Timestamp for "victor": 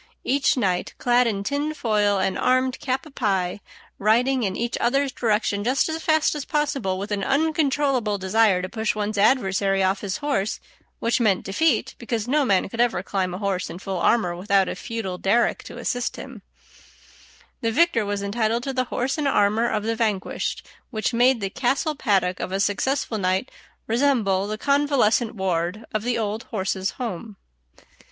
17.99-18.05